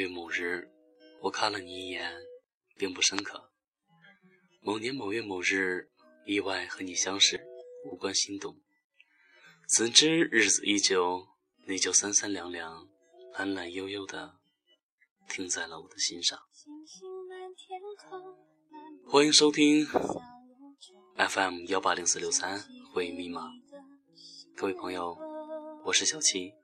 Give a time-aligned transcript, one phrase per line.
[0.00, 0.66] 月某日，
[1.20, 2.10] 我看了你一眼，
[2.78, 3.52] 并不深刻。
[4.62, 5.90] 某年某月某日，
[6.24, 7.38] 意外和你相识，
[7.84, 8.56] 无关心动。
[9.76, 11.28] 怎知日子一久，
[11.66, 12.88] 你就三三两两，
[13.34, 14.36] 懒懒悠悠的
[15.28, 16.38] 停在了我的心上。
[19.06, 19.84] 欢迎收听
[21.16, 23.50] FM 幺八零四六三回忆密码，
[24.56, 25.14] 各位朋友，
[25.84, 26.59] 我是小七。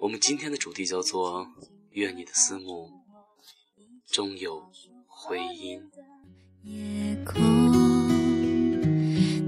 [0.00, 1.44] 我们今天的主题叫做
[1.90, 2.88] “愿你的思慕
[4.06, 4.62] 终有
[5.06, 5.82] 回音”。
[6.62, 7.40] 夜空，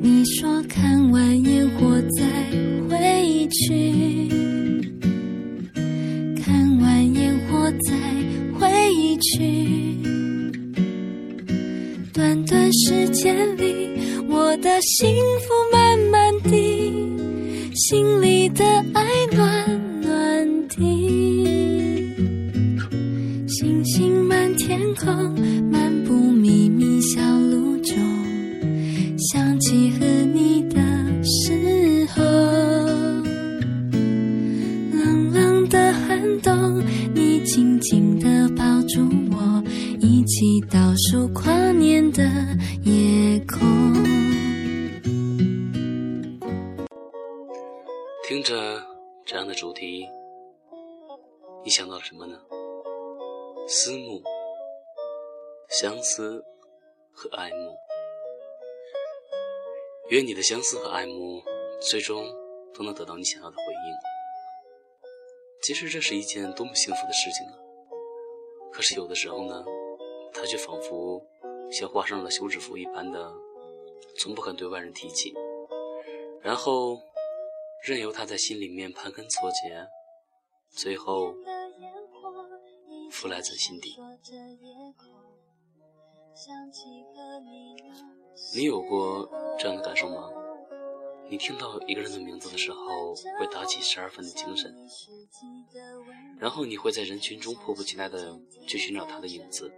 [0.02, 2.50] 你说看完烟火再
[2.88, 4.09] 回去，
[24.90, 27.96] 天空，漫步秘密小路中，
[29.18, 30.80] 想起和你的
[31.22, 32.22] 时候，
[34.92, 36.82] 冷冷的寒冬，
[37.14, 39.62] 你紧紧地抱住我，
[40.00, 42.24] 一起倒数跨年的
[42.82, 43.60] 夜空。
[48.26, 48.82] 听着
[49.24, 50.04] 这样的主题，
[51.64, 52.34] 你想到了什么呢？
[53.68, 54.20] 思慕、
[55.70, 56.44] 相思
[57.12, 57.76] 和爱慕。
[60.08, 61.40] 愿你的相思和爱慕
[61.80, 62.26] 最终
[62.74, 63.96] 都能得到你想要的回应。
[65.62, 67.54] 其实这是一件多么幸福的事情啊！
[68.72, 69.64] 可是有的时候呢，
[70.32, 71.24] 它却仿佛
[71.70, 73.32] 像画上了休止符一般的，
[74.18, 75.32] 从不肯对外人提起，
[76.42, 76.98] 然后
[77.84, 79.86] 任由它在心里面盘根错节，
[80.70, 81.32] 最后
[83.12, 83.96] 腐烂在心底。
[88.54, 90.30] 你有过这样的感受吗？
[91.28, 94.74] 你听到一个人的名字的时候，会打起十二分的精神，
[96.38, 98.36] 然后你会在人群中迫不及待的
[98.66, 99.72] 去寻找他的影子。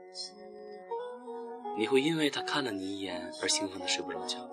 [1.76, 4.48] 你会因为他看了你一眼而兴奋的睡不着觉。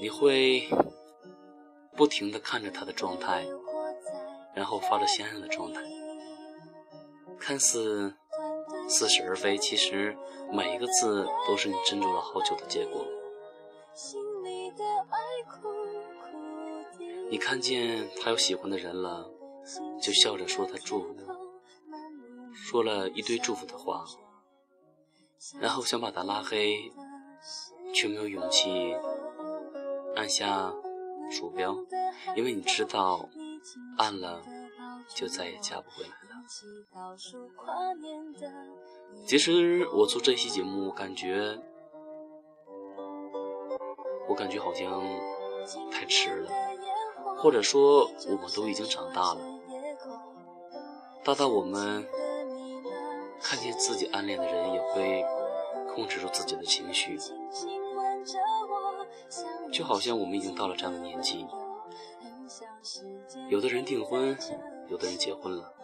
[0.00, 0.68] 你会
[1.96, 3.46] 不停的看着他的状态，
[4.54, 5.82] 然后发着鲜艳的状态，
[7.38, 8.14] 看似
[8.88, 10.16] 似是而非，其实
[10.52, 13.06] 每一个字都是你斟酌了好久的结果。
[17.30, 19.30] 你看见他有喜欢的人了，
[20.00, 21.16] 就笑着说他祝福，
[22.52, 24.04] 说了一堆祝福的话，
[25.60, 26.92] 然后想把他拉黑，
[27.94, 28.94] 却没有勇气
[30.14, 30.72] 按下
[31.30, 31.76] 鼠标，
[32.36, 33.28] 因为你知道，
[33.98, 34.42] 按了
[35.08, 36.33] 就再也加不回来了。
[39.26, 41.58] 其实我做这期节目，感觉，
[44.28, 45.02] 我感觉好像
[45.90, 46.50] 太迟了。
[47.38, 49.40] 或者说，我们都已经长大了，
[51.22, 52.06] 大到我们
[53.40, 55.24] 看见自己暗恋的人，也会
[55.94, 57.18] 控制住自己的情绪，
[59.72, 61.46] 就好像我们已经到了这样的年纪。
[63.50, 64.36] 有的人订婚，
[64.88, 65.74] 有的人结婚了，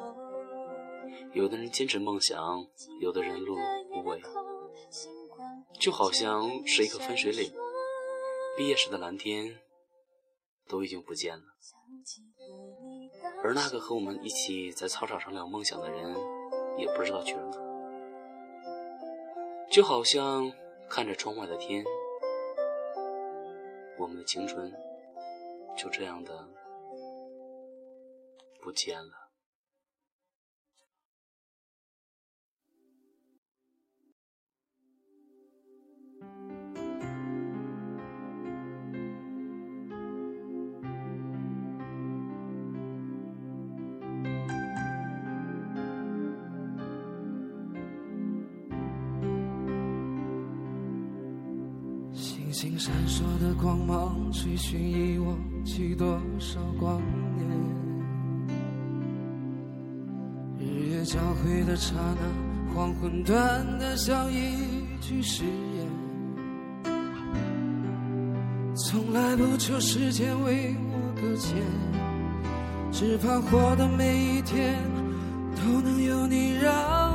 [1.33, 2.67] 有的人坚持梦想，
[3.01, 4.21] 有的人碌碌无为，
[5.79, 7.53] 就好像是一个分水岭，
[8.57, 9.59] 毕业时的蓝天。
[10.69, 11.43] 都已经不见了，
[13.43, 16.15] 而那个和我们一起在操场上聊梦想的人，
[16.79, 17.57] 也不知道去了哪。
[19.69, 20.53] 就好像
[20.89, 21.85] 看着窗外的天，
[23.99, 24.73] 我们的青春
[25.77, 26.49] 就这样的
[28.63, 29.20] 不见了。
[52.81, 55.37] 闪烁的光芒，追寻遗忘
[55.67, 56.99] 去多少光
[57.37, 57.47] 年。
[60.59, 63.37] 日月交汇的刹那，黄昏短
[63.79, 65.87] 的像一句誓言。
[68.75, 71.59] 从来不求时间为我搁浅，
[72.91, 74.75] 只盼活的每一天
[75.55, 77.10] 都能有你让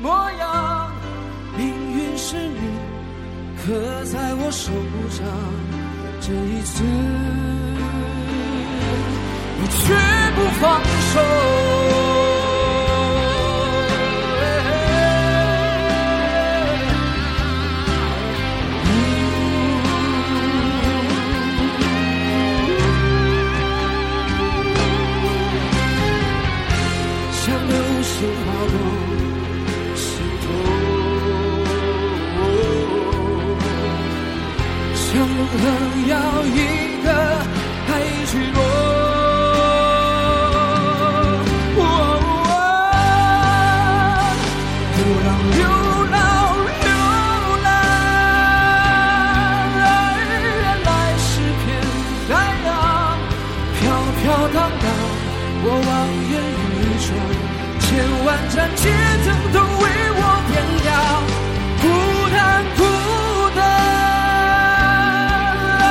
[0.00, 0.90] 模样。
[1.56, 2.60] 命运是你
[3.56, 4.70] 刻在我手
[5.16, 5.26] 掌，
[6.20, 6.84] 这一次
[9.60, 9.94] 我绝
[10.36, 10.62] 不放
[11.12, 11.67] 手。
[58.38, 58.82] 千万盏街
[59.24, 59.64] 灯都为
[60.14, 60.54] 我点
[60.84, 60.88] 亮。
[61.80, 61.84] 孤
[62.30, 62.36] 单，
[62.76, 62.80] 孤
[63.56, 63.60] 单，
[65.80, 65.82] 来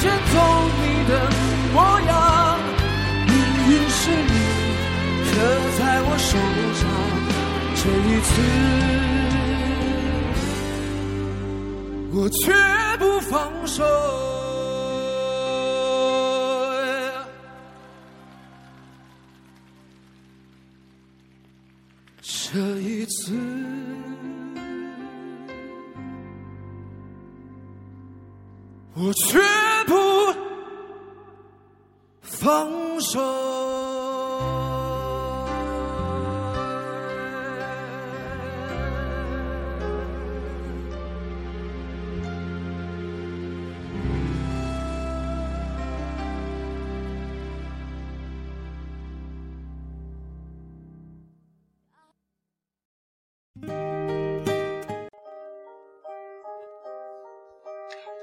[0.00, 0.34] 卷走
[0.80, 1.10] 你的
[1.72, 2.10] 模样。
[3.26, 3.30] 命
[3.68, 4.34] 运是你
[5.30, 5.32] 刻
[5.78, 6.28] 在我手
[6.80, 6.84] 掌，
[7.76, 8.28] 这一次
[12.12, 12.42] 我绝
[12.98, 13.34] 不放
[13.66, 13.84] 手。
[28.98, 29.38] 我绝
[29.86, 29.94] 不
[32.22, 33.66] 放手。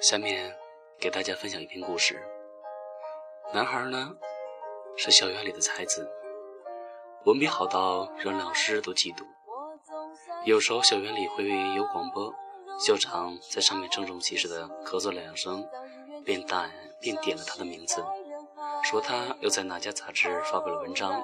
[0.01, 0.53] 下面
[1.03, 2.25] 给大家分享一篇故事。
[3.53, 4.15] 男孩呢
[4.95, 6.09] 是校园里的才子，
[7.25, 9.25] 文笔好到让老师都嫉妒。
[10.45, 11.45] 有时候校园里会
[11.75, 12.33] 有广播，
[12.79, 15.67] 校长在上面郑重其事的咳嗽两声，
[16.23, 16.71] 便带
[17.01, 18.01] 便点了他的名字，
[18.85, 21.21] 说他又在哪家杂志发表了文章，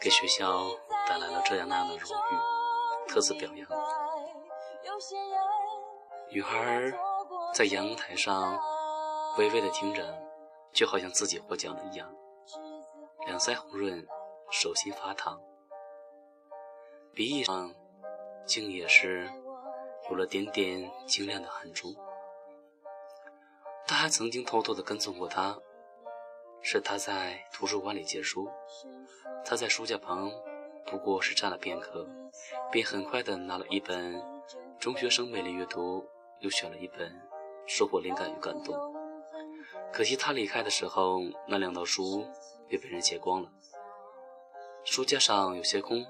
[0.00, 0.66] 给学校
[1.06, 3.68] 带来了这样那样的荣誉，特此表扬。
[6.32, 6.92] 女孩
[7.54, 8.58] 在阳台上
[9.38, 10.18] 微微的听着，
[10.72, 12.14] 就好像自己获奖了一样，
[13.26, 14.06] 两腮红润，
[14.50, 15.40] 手心发烫，
[17.14, 17.74] 鼻翼上
[18.44, 19.30] 竟也是
[20.10, 21.96] 有了点点晶亮的汗珠。
[23.86, 25.58] 他还曾经偷偷的跟踪过他，
[26.60, 28.50] 是他在图书馆里借书，
[29.44, 30.30] 他在书架旁
[30.84, 32.06] 不过是站了片刻，
[32.70, 34.22] 便很快的拿了一本
[34.78, 36.06] 中学生魅力阅读，
[36.40, 37.32] 又选了一本。
[37.64, 38.91] 收获灵感与感动。
[39.92, 42.26] 可惜他离开的时候，那两套书
[42.68, 43.50] 也被人借光了。
[44.84, 46.04] 书架上有些空，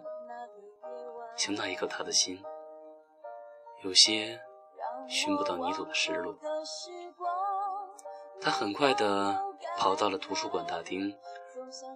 [1.36, 2.42] 像那一刻他的心，
[3.82, 4.40] 有些
[5.08, 6.36] 寻不到泥土的失落。
[8.40, 9.36] 他很快地
[9.76, 11.14] 跑到了图书馆大厅，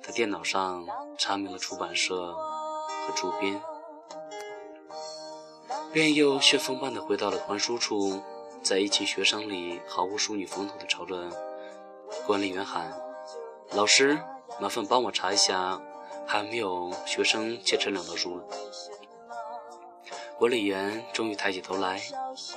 [0.02, 3.62] 在电脑上查明了出版社和主编，
[5.93, 8.23] 便又旋风般地回到了还书处。
[8.62, 11.31] 在一群学生里，毫无淑女风头的朝着
[12.26, 12.92] 管理员喊
[13.71, 14.18] ：“老师，
[14.61, 15.80] 麻烦帮我查一下，
[16.26, 18.42] 还没有学生借这两套书？”
[20.37, 22.02] 管理员终于抬起头来，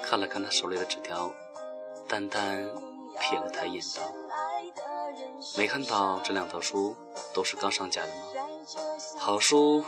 [0.02, 1.32] 看了看他手里的纸条，
[2.08, 2.68] 淡淡
[3.20, 4.02] 瞥了他一眼，道
[5.56, 6.96] ：“没看到这两套书
[7.32, 8.24] 都是刚上架的吗？
[9.20, 9.86] 好书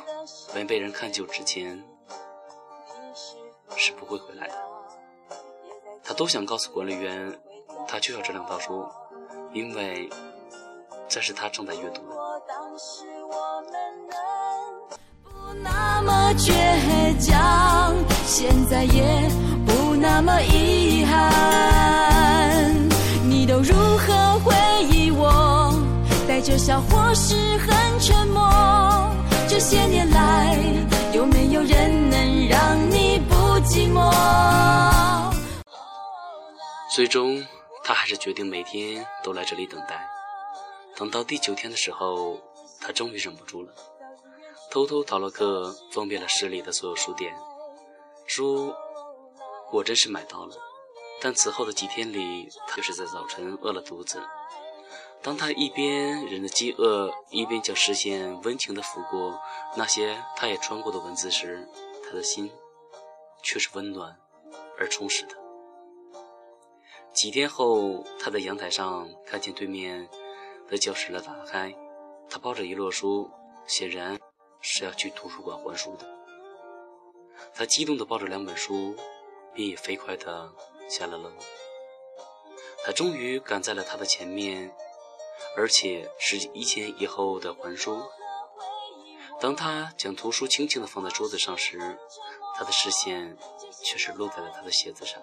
[0.54, 1.84] 没被人看就之前，
[3.76, 4.54] 是不会回来的。”
[6.04, 7.42] 他都想告诉管理员，
[7.88, 8.86] 他就要这两套书，
[9.54, 10.10] 因为
[11.10, 12.16] 这是他正在阅读的。
[15.24, 16.54] 不那么倔
[17.20, 17.94] 强，
[18.26, 19.30] 现在也
[19.66, 22.74] 不那么遗憾。
[23.28, 24.56] 你都如何回
[24.90, 25.74] 忆我？
[26.28, 28.50] 带着笑或是很沉默？
[29.50, 30.58] 这些年来，
[31.14, 34.10] 有没有人能让你不寂寞？
[36.96, 37.44] 最终，
[37.92, 40.10] 他还是决定每天都来这里等待。
[40.96, 42.40] 等到第九天的时候，
[42.80, 43.74] 他终于忍不住了，
[44.72, 47.36] 偷偷逃了课，封闭了市里的所有书店，
[48.26, 48.74] 书
[49.70, 50.56] 果真是买到了，
[51.20, 54.24] 但此后的几天里，他就是在早晨饿了肚子。
[55.22, 59.38] 当他一边忍着饥饿，一边将视线温情地抚过
[59.76, 61.68] 那些他也穿过的文字时，
[62.06, 62.50] 他的心
[63.44, 64.18] 却是温暖
[64.80, 65.41] 而充实的。
[67.14, 70.10] 几天后，他在阳台上看见对面
[70.68, 71.76] 的教室门打开，
[72.30, 73.30] 他抱着一摞书，
[73.68, 74.20] 显然
[74.62, 76.08] 是要去图书馆还书的。
[77.54, 78.96] 他激动地抱着两本书，
[79.54, 80.52] 便也飞快地
[80.90, 81.32] 下了楼。
[82.84, 84.74] 他终于赶在了他的前面。
[85.54, 88.02] 而且是一前一后的还书。
[89.42, 91.78] 当他将图书轻轻地放在桌子上时，
[92.56, 93.38] 他的视线
[93.84, 95.22] 却是落在了他的鞋子上，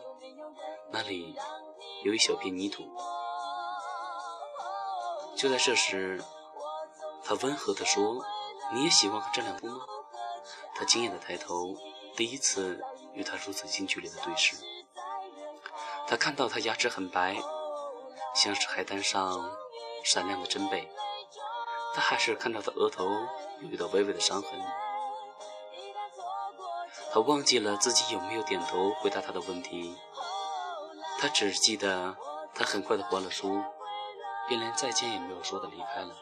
[0.90, 1.34] 那里
[2.04, 2.84] 有一小片泥土。
[5.36, 6.22] 就在这时，
[7.24, 8.24] 他温和地说
[8.74, 9.80] ：“你也喜欢这两部吗？”
[10.74, 11.76] 他惊讶地抬头，
[12.16, 12.80] 第一次
[13.14, 14.56] 与他如此近距离的对视。
[16.06, 17.36] 他看到他牙齿很白，
[18.34, 19.50] 像是海滩上。
[20.04, 20.88] 闪亮的珍贝，
[21.92, 23.04] 他还是看到他额头
[23.60, 24.50] 有一道微微的伤痕。
[27.12, 29.94] 他忘记了自己有没有点头回答他的问题，
[31.18, 32.16] 他只记得
[32.54, 33.60] 他很快的还了书，
[34.48, 36.14] 便连再见也没有说的离开了。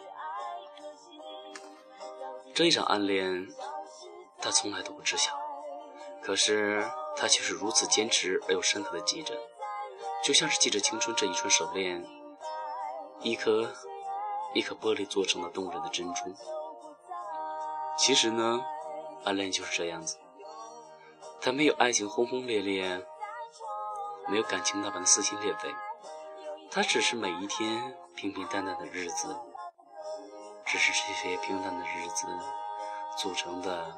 [2.54, 3.46] 这一场暗恋，
[4.40, 5.38] 他从来都不知晓，
[6.22, 9.34] 可是他却是如此坚持而又深刻的记着，
[10.24, 12.04] 就像是记着青春这一串手链。
[13.20, 13.72] 一颗
[14.54, 16.34] 一颗玻璃做成了动人的珍珠。
[17.98, 18.64] 其实呢，
[19.24, 20.18] 暗恋就是这样子，
[21.40, 23.04] 它没有爱情轰轰烈烈，
[24.28, 25.74] 没有感情那般的撕心裂肺，
[26.70, 29.36] 它只是每一天平平淡淡的日子，
[30.64, 32.26] 只是这些平淡的日子
[33.16, 33.96] 组成的，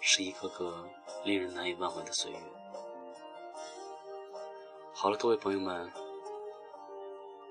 [0.00, 0.88] 是一个个
[1.24, 2.38] 令人难以忘怀的岁月。
[4.94, 5.92] 好了，各位朋友们。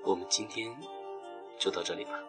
[0.05, 0.75] 我们今天
[1.57, 2.19] 就到这里吧。